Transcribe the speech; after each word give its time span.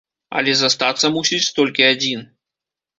Але 0.39 0.55
застацца 0.61 1.13
мусіць 1.19 1.53
толькі 1.61 1.89
адзін! 1.93 2.29